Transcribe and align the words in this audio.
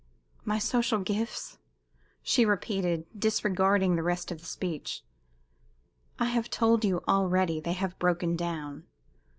"My 0.43 0.57
social 0.57 0.97
gifts?" 0.97 1.59
she 2.23 2.43
repeated, 2.43 3.05
disregarding 3.15 3.95
the 3.95 4.01
rest 4.01 4.31
of 4.31 4.39
his 4.39 4.47
speech. 4.49 5.03
"I 6.17 6.25
have 6.25 6.49
told 6.49 6.83
you 6.83 7.03
already 7.07 7.59
they 7.59 7.73
have 7.73 7.99
broken 7.99 8.35
down. 8.35 8.87